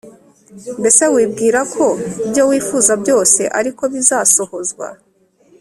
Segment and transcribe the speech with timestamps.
[0.79, 1.85] mbese wibwirako
[2.25, 4.87] ibyo wifuza byose ariko bizasohozwa